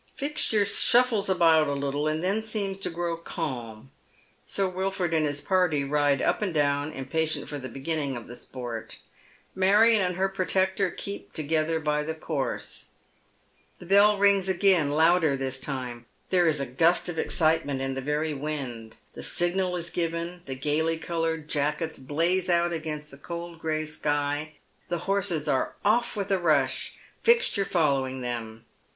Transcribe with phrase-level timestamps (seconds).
[0.15, 3.91] Fixture shuffles about a little, and then seems to grow calm.
[4.43, 8.35] Sir Wilford and his party ride up and down, impatient for the beginning of the
[8.35, 8.97] sport.
[9.53, 12.87] Marion and her protector keep together by the course.
[13.77, 16.07] The bell rings again, louder this time.
[16.31, 18.95] There is a gust of ex citement in the very wind.
[19.13, 24.53] The signal is given, the gaily coloured jackets blaze out against the cold gray sky,
[24.89, 28.65] the horses are oi£ with a rush— Fixture following them.